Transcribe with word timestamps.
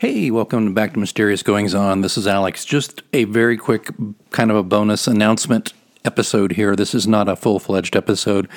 Hey, 0.00 0.30
welcome 0.30 0.74
back 0.74 0.92
to 0.92 1.00
Mysterious 1.00 1.42
Goings 1.42 1.74
On. 1.74 2.02
This 2.02 2.16
is 2.16 2.28
Alex. 2.28 2.64
Just 2.64 3.02
a 3.12 3.24
very 3.24 3.56
quick 3.56 3.90
kind 4.30 4.48
of 4.48 4.56
a 4.56 4.62
bonus 4.62 5.08
announcement 5.08 5.72
episode 6.04 6.52
here. 6.52 6.76
This 6.76 6.94
is 6.94 7.08
not 7.08 7.28
a 7.28 7.34
full 7.34 7.58
fledged 7.58 7.96
episode. 7.96 8.48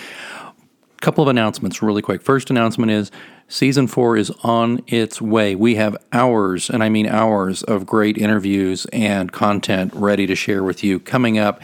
Couple 1.01 1.23
of 1.23 1.27
announcements 1.27 1.81
really 1.81 2.03
quick. 2.03 2.21
First 2.21 2.51
announcement 2.51 2.91
is 2.91 3.09
season 3.47 3.87
four 3.87 4.17
is 4.17 4.29
on 4.43 4.83
its 4.85 5.19
way. 5.19 5.55
We 5.55 5.73
have 5.77 5.97
hours, 6.13 6.69
and 6.69 6.83
I 6.83 6.89
mean 6.89 7.07
hours, 7.07 7.63
of 7.63 7.87
great 7.87 8.19
interviews 8.19 8.85
and 8.93 9.31
content 9.31 9.95
ready 9.95 10.27
to 10.27 10.35
share 10.35 10.61
with 10.63 10.83
you 10.83 10.99
coming 10.99 11.39
up 11.39 11.59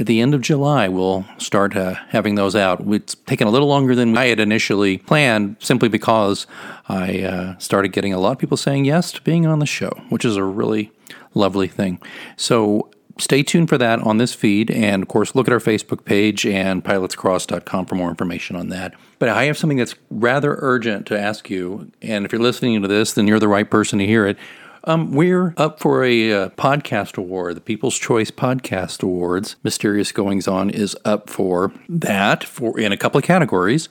at 0.00 0.06
the 0.06 0.20
end 0.20 0.34
of 0.34 0.40
July, 0.40 0.88
we'll 0.88 1.26
start 1.36 1.76
uh, 1.76 1.94
having 2.08 2.34
those 2.34 2.56
out. 2.56 2.80
It's 2.86 3.14
taken 3.14 3.46
a 3.46 3.50
little 3.50 3.68
longer 3.68 3.94
than 3.94 4.16
I 4.16 4.26
had 4.26 4.40
initially 4.40 4.96
planned, 4.96 5.56
simply 5.60 5.90
because 5.90 6.46
I 6.88 7.20
uh, 7.20 7.58
started 7.58 7.88
getting 7.88 8.14
a 8.14 8.18
lot 8.18 8.32
of 8.32 8.38
people 8.38 8.56
saying 8.56 8.86
yes 8.86 9.12
to 9.12 9.22
being 9.22 9.46
on 9.46 9.58
the 9.58 9.66
show, 9.66 9.90
which 10.08 10.24
is 10.24 10.36
a 10.36 10.42
really 10.42 10.90
lovely 11.34 11.68
thing. 11.68 12.00
So 12.36 12.90
stay 13.18 13.42
tuned 13.42 13.68
for 13.68 13.76
that 13.76 14.00
on 14.00 14.16
this 14.16 14.32
feed. 14.32 14.70
And 14.70 15.02
of 15.02 15.08
course, 15.08 15.34
look 15.34 15.46
at 15.46 15.52
our 15.52 15.60
Facebook 15.60 16.06
page 16.06 16.46
and 16.46 16.82
pilotscross.com 16.82 17.84
for 17.84 17.94
more 17.94 18.08
information 18.08 18.56
on 18.56 18.70
that. 18.70 18.94
But 19.18 19.28
I 19.28 19.44
have 19.44 19.58
something 19.58 19.76
that's 19.76 19.94
rather 20.08 20.56
urgent 20.60 21.06
to 21.08 21.20
ask 21.20 21.50
you. 21.50 21.92
And 22.00 22.24
if 22.24 22.32
you're 22.32 22.40
listening 22.40 22.80
to 22.80 22.88
this, 22.88 23.12
then 23.12 23.28
you're 23.28 23.38
the 23.38 23.48
right 23.48 23.70
person 23.70 23.98
to 23.98 24.06
hear 24.06 24.26
it. 24.26 24.38
Um, 24.84 25.12
we're 25.12 25.52
up 25.58 25.78
for 25.78 26.02
a 26.04 26.32
uh, 26.32 26.48
podcast 26.50 27.18
award, 27.18 27.56
the 27.56 27.60
People's 27.60 27.98
Choice 27.98 28.30
Podcast 28.30 29.02
Awards. 29.02 29.56
Mysterious 29.62 30.10
Goings 30.10 30.48
On 30.48 30.70
is 30.70 30.96
up 31.04 31.28
for 31.28 31.70
that 31.88 32.44
for 32.44 32.80
in 32.80 32.90
a 32.90 32.96
couple 32.96 33.18
of 33.18 33.24
categories, 33.24 33.90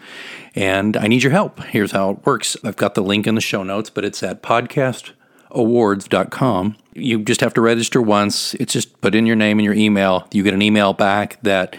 and 0.55 0.97
I 0.97 1.05
need 1.07 1.21
your 1.21 1.31
help. 1.31 1.63
Here's 1.65 1.91
how 1.91 2.09
it 2.11 2.25
works. 2.25 2.57
I've 2.63 2.75
got 2.75 2.95
the 2.95 3.03
link 3.03 3.27
in 3.27 3.35
the 3.35 3.41
show 3.41 3.61
notes, 3.63 3.91
but 3.91 4.03
it's 4.03 4.23
at 4.23 4.41
podcastawards.com. 4.41 6.75
You 6.93 7.23
just 7.23 7.41
have 7.41 7.53
to 7.53 7.61
register 7.61 8.01
once. 8.01 8.55
It's 8.55 8.73
just 8.73 8.99
put 8.99 9.13
in 9.13 9.27
your 9.27 9.35
name 9.35 9.59
and 9.59 9.65
your 9.65 9.75
email. 9.75 10.27
You 10.31 10.41
get 10.43 10.55
an 10.55 10.63
email 10.63 10.93
back 10.93 11.37
that 11.43 11.77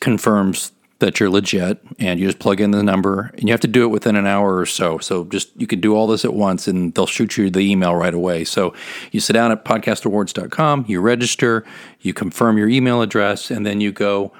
confirms 0.00 0.72
that 1.00 1.18
you're 1.18 1.30
legit 1.30 1.80
and 1.98 2.20
you 2.20 2.26
just 2.26 2.38
plug 2.38 2.60
in 2.60 2.70
the 2.70 2.82
number 2.82 3.32
and 3.34 3.48
you 3.48 3.52
have 3.52 3.60
to 3.60 3.68
do 3.68 3.84
it 3.84 3.88
within 3.88 4.16
an 4.16 4.26
hour 4.26 4.56
or 4.58 4.66
so. 4.66 4.98
So 4.98 5.24
just 5.24 5.50
you 5.56 5.66
can 5.66 5.80
do 5.80 5.94
all 5.94 6.06
this 6.06 6.24
at 6.24 6.34
once 6.34 6.68
and 6.68 6.94
they'll 6.94 7.06
shoot 7.06 7.36
you 7.36 7.50
the 7.50 7.60
email 7.60 7.94
right 7.94 8.14
away. 8.14 8.44
So 8.44 8.74
you 9.10 9.20
sit 9.20 9.32
down 9.32 9.50
at 9.50 9.64
podcastawards.com, 9.64 10.84
you 10.88 11.00
register, 11.00 11.64
you 12.00 12.14
confirm 12.14 12.58
your 12.58 12.68
email 12.68 13.02
address, 13.02 13.50
and 13.50 13.66
then 13.66 13.80
you 13.80 13.92
go 13.92 14.32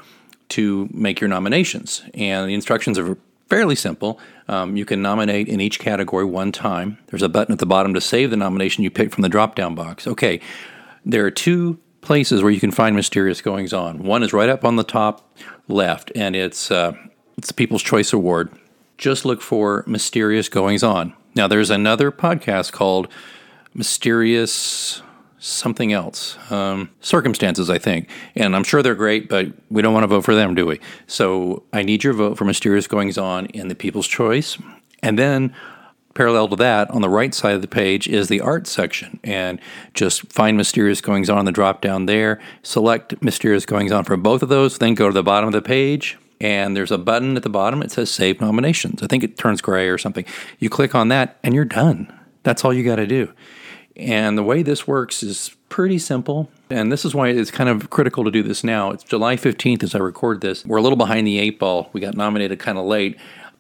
to 0.50 0.88
make 0.92 1.20
your 1.20 1.28
nominations. 1.28 2.02
And 2.14 2.48
the 2.48 2.54
instructions 2.54 2.98
are 2.98 3.16
fairly 3.48 3.74
simple. 3.74 4.20
Um, 4.48 4.76
you 4.76 4.84
can 4.84 5.02
nominate 5.02 5.48
in 5.48 5.60
each 5.60 5.78
category 5.78 6.24
one 6.24 6.52
time. 6.52 6.98
There's 7.08 7.22
a 7.22 7.28
button 7.28 7.52
at 7.52 7.58
the 7.58 7.66
bottom 7.66 7.94
to 7.94 8.00
save 8.00 8.30
the 8.30 8.36
nomination 8.36 8.84
you 8.84 8.90
pick 8.90 9.12
from 9.12 9.22
the 9.22 9.28
drop 9.28 9.54
down 9.54 9.74
box. 9.74 10.06
Okay, 10.06 10.40
there 11.04 11.24
are 11.24 11.30
two 11.30 11.78
places 12.00 12.42
where 12.42 12.52
you 12.52 12.60
can 12.60 12.70
find 12.70 12.94
mysterious 12.94 13.40
goings 13.40 13.72
on. 13.72 14.02
One 14.02 14.22
is 14.22 14.32
right 14.32 14.48
up 14.48 14.64
on 14.64 14.76
the 14.76 14.84
top 14.84 15.36
left, 15.68 16.12
and 16.14 16.36
it's 16.36 16.70
uh, 16.70 16.92
it's 17.36 17.48
the 17.48 17.54
People's 17.54 17.82
Choice 17.82 18.12
Award. 18.12 18.50
Just 18.98 19.24
look 19.24 19.42
for 19.42 19.84
mysterious 19.86 20.48
goings 20.48 20.82
on. 20.82 21.14
Now, 21.34 21.48
there's 21.48 21.70
another 21.70 22.12
podcast 22.12 22.72
called 22.72 23.08
Mysterious 23.74 25.02
something 25.44 25.92
else, 25.92 26.38
um, 26.50 26.88
circumstances, 27.00 27.68
I 27.68 27.78
think, 27.78 28.08
and 28.34 28.56
I'm 28.56 28.64
sure 28.64 28.82
they're 28.82 28.94
great, 28.94 29.28
but 29.28 29.48
we 29.68 29.82
don't 29.82 29.92
want 29.92 30.04
to 30.04 30.08
vote 30.08 30.24
for 30.24 30.34
them, 30.34 30.54
do 30.54 30.64
we? 30.64 30.80
So 31.06 31.64
I 31.70 31.82
need 31.82 32.02
your 32.02 32.14
vote 32.14 32.38
for 32.38 32.46
mysterious 32.46 32.86
goings 32.86 33.18
on 33.18 33.46
in 33.46 33.68
the 33.68 33.74
People's 33.74 34.08
Choice, 34.08 34.56
and 35.02 35.18
then 35.18 35.54
Parallel 36.14 36.48
to 36.48 36.56
that, 36.56 36.90
on 36.90 37.02
the 37.02 37.08
right 37.08 37.34
side 37.34 37.54
of 37.54 37.62
the 37.62 37.68
page 37.68 38.06
is 38.06 38.28
the 38.28 38.40
art 38.40 38.66
section, 38.66 39.18
and 39.24 39.60
just 39.94 40.32
find 40.32 40.56
Mysterious 40.56 41.00
Goings 41.00 41.28
On 41.28 41.40
in 41.40 41.44
the 41.44 41.52
drop 41.52 41.80
down 41.80 42.06
there. 42.06 42.40
Select 42.62 43.20
Mysterious 43.22 43.66
Goings 43.66 43.90
On 43.90 44.04
for 44.04 44.16
both 44.16 44.42
of 44.42 44.48
those, 44.48 44.78
then 44.78 44.94
go 44.94 45.08
to 45.08 45.12
the 45.12 45.24
bottom 45.24 45.48
of 45.48 45.52
the 45.52 45.62
page, 45.62 46.16
and 46.40 46.76
there's 46.76 46.92
a 46.92 46.98
button 46.98 47.36
at 47.36 47.42
the 47.42 47.48
bottom. 47.48 47.82
It 47.82 47.90
says 47.90 48.10
Save 48.10 48.40
Nominations. 48.40 49.02
I 49.02 49.08
think 49.08 49.24
it 49.24 49.36
turns 49.36 49.60
gray 49.60 49.88
or 49.88 49.98
something. 49.98 50.24
You 50.58 50.70
click 50.70 50.94
on 50.94 51.08
that, 51.08 51.38
and 51.42 51.54
you're 51.54 51.64
done. 51.64 52.12
That's 52.44 52.64
all 52.64 52.72
you 52.72 52.84
got 52.84 52.96
to 52.96 53.06
do. 53.06 53.32
And 53.96 54.36
the 54.36 54.42
way 54.42 54.62
this 54.62 54.86
works 54.86 55.22
is 55.22 55.54
pretty 55.68 55.98
simple. 55.98 56.50
And 56.70 56.90
this 56.90 57.04
is 57.04 57.14
why 57.14 57.28
it's 57.28 57.50
kind 57.50 57.68
of 57.68 57.90
critical 57.90 58.24
to 58.24 58.30
do 58.30 58.42
this 58.42 58.64
now. 58.64 58.90
It's 58.90 59.04
July 59.04 59.36
15th 59.36 59.82
as 59.82 59.94
I 59.94 59.98
record 59.98 60.40
this. 60.40 60.64
We're 60.64 60.78
a 60.78 60.82
little 60.82 60.96
behind 60.96 61.26
the 61.26 61.38
eight 61.38 61.58
ball. 61.58 61.90
We 61.92 62.00
got 62.00 62.16
nominated 62.16 62.58
kind 62.58 62.78
of 62.78 62.84
late. 62.86 63.16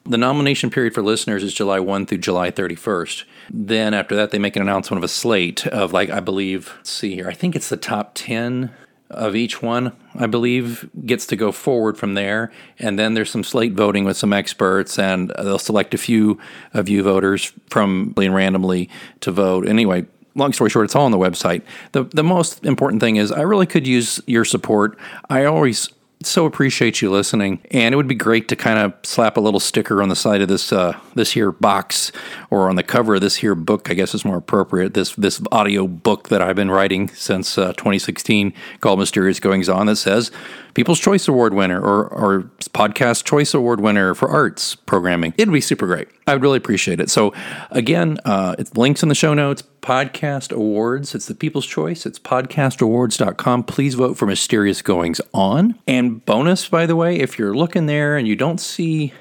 The 0.06 0.18
nomination 0.18 0.68
period 0.68 0.92
for 0.92 1.02
listeners 1.02 1.42
is 1.42 1.54
July 1.54 1.80
1 1.80 2.04
through 2.06 2.18
July 2.18 2.50
31st. 2.50 3.24
Then 3.50 3.94
after 3.94 4.14
that, 4.14 4.30
they 4.30 4.38
make 4.38 4.54
an 4.54 4.60
announcement 4.60 4.98
of 4.98 5.04
a 5.04 5.08
slate 5.08 5.66
of, 5.68 5.94
like, 5.94 6.10
I 6.10 6.20
believe, 6.20 6.78
see 6.82 7.14
here, 7.14 7.28
I 7.28 7.32
think 7.32 7.56
it's 7.56 7.70
the 7.70 7.78
top 7.78 8.12
10 8.14 8.70
of 9.10 9.34
each 9.34 9.62
one, 9.62 9.92
I 10.14 10.26
believe, 10.26 10.90
gets 11.06 11.26
to 11.26 11.36
go 11.36 11.52
forward 11.52 11.96
from 11.96 12.14
there. 12.14 12.52
And 12.78 12.98
then 12.98 13.14
there's 13.14 13.30
some 13.30 13.44
slate 13.44 13.72
voting 13.72 14.04
with 14.04 14.16
some 14.16 14.32
experts, 14.32 14.98
and 14.98 15.32
they'll 15.38 15.58
select 15.58 15.94
a 15.94 15.98
few 15.98 16.38
of 16.74 16.88
you 16.88 17.02
voters 17.02 17.52
from 17.70 18.12
randomly 18.16 18.90
to 19.20 19.30
vote. 19.30 19.66
Anyway, 19.66 20.04
long 20.34 20.52
story 20.52 20.68
short, 20.68 20.84
it's 20.84 20.96
all 20.96 21.06
on 21.06 21.12
the 21.12 21.18
website. 21.18 21.62
The 21.92 22.04
the 22.04 22.24
most 22.24 22.64
important 22.64 23.00
thing 23.00 23.16
is 23.16 23.32
I 23.32 23.42
really 23.42 23.66
could 23.66 23.86
use 23.86 24.20
your 24.26 24.44
support. 24.44 24.98
I 25.30 25.44
always 25.44 25.88
so 26.22 26.46
appreciate 26.46 27.02
you 27.02 27.10
listening, 27.10 27.60
and 27.70 27.92
it 27.92 27.96
would 27.96 28.08
be 28.08 28.14
great 28.14 28.48
to 28.48 28.56
kind 28.56 28.78
of 28.78 28.94
slap 29.02 29.36
a 29.36 29.40
little 29.40 29.60
sticker 29.60 30.02
on 30.02 30.08
the 30.08 30.16
side 30.16 30.40
of 30.40 30.48
this 30.48 30.72
uh, 30.72 30.98
this 31.14 31.32
here 31.32 31.52
box 31.52 32.12
or 32.50 32.68
on 32.68 32.76
the 32.76 32.82
cover 32.82 33.16
of 33.16 33.20
this 33.20 33.36
here 33.36 33.54
book. 33.54 33.90
I 33.90 33.94
guess 33.94 34.14
is 34.14 34.24
more 34.24 34.36
appropriate. 34.36 34.94
This 34.94 35.14
this 35.14 35.40
audio 35.52 35.86
book 35.86 36.28
that 36.28 36.40
I've 36.40 36.56
been 36.56 36.70
writing 36.70 37.08
since 37.08 37.58
uh, 37.58 37.72
2016 37.74 38.52
called 38.80 38.98
Mysterious 38.98 39.40
Goings 39.40 39.68
On 39.68 39.86
that 39.86 39.96
says 39.96 40.30
People's 40.74 41.00
Choice 41.00 41.28
Award 41.28 41.54
winner 41.54 41.80
or, 41.80 42.06
or 42.08 42.42
Podcast 42.70 43.24
Choice 43.24 43.54
Award 43.54 43.80
winner 43.80 44.14
for 44.14 44.28
arts 44.28 44.74
programming. 44.74 45.34
It'd 45.36 45.52
be 45.52 45.60
super 45.60 45.86
great. 45.86 46.08
I 46.26 46.34
would 46.34 46.42
really 46.42 46.58
appreciate 46.58 47.00
it. 47.00 47.10
So, 47.10 47.34
again, 47.70 48.18
uh, 48.24 48.56
it's 48.58 48.74
links 48.76 49.02
in 49.02 49.08
the 49.08 49.14
show 49.14 49.34
notes. 49.34 49.62
Podcast 49.84 50.50
Awards. 50.50 51.14
It's 51.14 51.26
the 51.26 51.34
People's 51.34 51.66
Choice. 51.66 52.06
It's 52.06 52.18
podcastawards.com. 52.18 53.64
Please 53.64 53.92
vote 53.92 54.16
for 54.16 54.24
Mysterious 54.24 54.80
Goings 54.80 55.20
On. 55.34 55.78
And 55.86 56.24
bonus, 56.24 56.66
by 56.66 56.86
the 56.86 56.96
way, 56.96 57.16
if 57.18 57.38
you're 57.38 57.54
looking 57.54 57.84
there 57.84 58.16
and 58.16 58.26
you 58.26 58.34
don't 58.34 58.58
see 58.58 59.12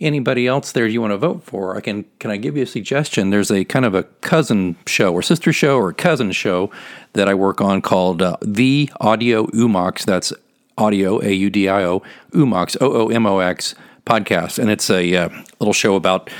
anybody 0.00 0.46
else 0.46 0.72
there 0.72 0.86
you 0.86 1.02
want 1.02 1.10
to 1.10 1.18
vote 1.18 1.44
for, 1.44 1.76
I 1.76 1.82
can 1.82 2.06
can 2.18 2.30
I 2.30 2.38
give 2.38 2.56
you 2.56 2.62
a 2.62 2.66
suggestion? 2.66 3.28
There's 3.28 3.50
a 3.50 3.66
kind 3.66 3.84
of 3.84 3.94
a 3.94 4.04
cousin 4.22 4.76
show 4.86 5.12
or 5.12 5.20
sister 5.20 5.52
show 5.52 5.76
or 5.76 5.92
cousin 5.92 6.32
show 6.32 6.70
that 7.12 7.28
I 7.28 7.34
work 7.34 7.60
on 7.60 7.82
called 7.82 8.22
uh, 8.22 8.38
The 8.40 8.90
Audio 8.98 9.46
Oomox. 9.48 10.06
That's 10.06 10.32
audio 10.78 11.22
A 11.22 11.32
U 11.32 11.50
D 11.50 11.68
I 11.68 11.84
O 11.84 12.02
Oomox 12.32 12.78
O 12.80 12.92
O 12.94 13.08
M 13.10 13.26
O 13.26 13.40
X 13.40 13.74
podcast, 14.06 14.58
and 14.58 14.70
it's 14.70 14.88
a 14.88 15.14
uh, 15.14 15.28
little 15.58 15.74
show 15.74 15.96
about 15.96 16.30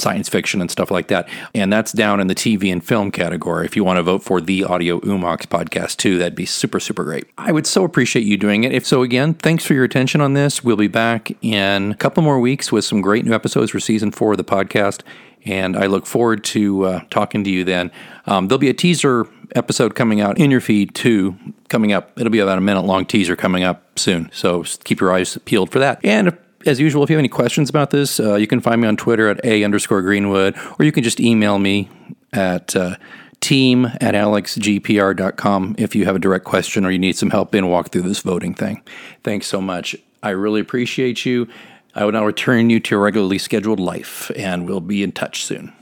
science 0.00 0.28
fiction 0.28 0.60
and 0.60 0.70
stuff 0.70 0.90
like 0.90 1.08
that. 1.08 1.28
And 1.54 1.72
that's 1.72 1.92
down 1.92 2.20
in 2.20 2.26
the 2.26 2.34
TV 2.34 2.72
and 2.72 2.84
film 2.84 3.10
category. 3.10 3.64
If 3.66 3.76
you 3.76 3.84
want 3.84 3.98
to 3.98 4.02
vote 4.02 4.22
for 4.22 4.40
the 4.40 4.64
Audio 4.64 5.00
Oomox 5.00 5.46
podcast 5.46 5.96
too, 5.96 6.18
that'd 6.18 6.34
be 6.34 6.46
super, 6.46 6.80
super 6.80 7.04
great. 7.04 7.26
I 7.38 7.52
would 7.52 7.66
so 7.66 7.84
appreciate 7.84 8.24
you 8.24 8.36
doing 8.36 8.64
it. 8.64 8.72
If 8.72 8.86
so, 8.86 9.02
again, 9.02 9.34
thanks 9.34 9.64
for 9.64 9.74
your 9.74 9.84
attention 9.84 10.20
on 10.20 10.34
this. 10.34 10.64
We'll 10.64 10.76
be 10.76 10.88
back 10.88 11.32
in 11.42 11.92
a 11.92 11.96
couple 11.96 12.22
more 12.22 12.40
weeks 12.40 12.72
with 12.72 12.84
some 12.84 13.00
great 13.00 13.24
new 13.24 13.34
episodes 13.34 13.70
for 13.70 13.80
season 13.80 14.10
four 14.10 14.32
of 14.32 14.38
the 14.38 14.44
podcast. 14.44 15.02
And 15.44 15.76
I 15.76 15.86
look 15.86 16.06
forward 16.06 16.44
to 16.44 16.84
uh, 16.84 17.00
talking 17.10 17.44
to 17.44 17.50
you 17.50 17.64
then. 17.64 17.90
Um, 18.26 18.48
there'll 18.48 18.58
be 18.58 18.68
a 18.68 18.74
teaser 18.74 19.26
episode 19.54 19.94
coming 19.94 20.20
out 20.20 20.38
in 20.38 20.50
your 20.50 20.60
feed 20.60 20.94
too, 20.94 21.36
coming 21.68 21.92
up. 21.92 22.18
It'll 22.18 22.30
be 22.30 22.40
about 22.40 22.58
a 22.58 22.60
minute 22.60 22.82
long 22.82 23.06
teaser 23.06 23.36
coming 23.36 23.64
up 23.64 23.98
soon. 23.98 24.30
So 24.32 24.64
keep 24.84 25.00
your 25.00 25.12
eyes 25.12 25.38
peeled 25.44 25.70
for 25.70 25.78
that. 25.78 26.04
And 26.04 26.36
as 26.66 26.80
usual, 26.80 27.02
if 27.02 27.10
you 27.10 27.16
have 27.16 27.20
any 27.20 27.28
questions 27.28 27.70
about 27.70 27.90
this, 27.90 28.20
uh, 28.20 28.34
you 28.36 28.46
can 28.46 28.60
find 28.60 28.80
me 28.80 28.88
on 28.88 28.96
Twitter 28.96 29.28
at 29.28 29.44
a 29.44 29.64
underscore 29.64 30.02
Greenwood, 30.02 30.56
or 30.78 30.84
you 30.84 30.92
can 30.92 31.02
just 31.02 31.20
email 31.20 31.58
me 31.58 31.88
at 32.32 32.76
uh, 32.76 32.96
team 33.40 33.86
at 34.00 34.14
alexgpr.com 34.14 35.74
if 35.78 35.94
you 35.94 36.04
have 36.04 36.16
a 36.16 36.18
direct 36.18 36.44
question 36.44 36.84
or 36.84 36.90
you 36.90 36.98
need 36.98 37.16
some 37.16 37.30
help 37.30 37.54
in 37.54 37.68
walk 37.68 37.90
through 37.90 38.02
this 38.02 38.20
voting 38.20 38.54
thing. 38.54 38.82
Thanks 39.24 39.46
so 39.46 39.60
much. 39.60 39.96
I 40.22 40.30
really 40.30 40.60
appreciate 40.60 41.24
you. 41.24 41.48
I 41.94 42.04
will 42.04 42.12
now 42.12 42.24
return 42.24 42.70
you 42.70 42.78
to 42.80 42.94
your 42.94 43.02
regularly 43.02 43.38
scheduled 43.38 43.80
life, 43.80 44.30
and 44.36 44.68
we'll 44.68 44.80
be 44.80 45.02
in 45.02 45.12
touch 45.12 45.44
soon. 45.44 45.72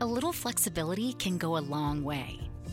A 0.00 0.06
little 0.06 0.32
flexibility 0.32 1.12
can 1.14 1.36
go 1.36 1.58
a 1.58 1.60
long 1.60 2.04
way. 2.04 2.40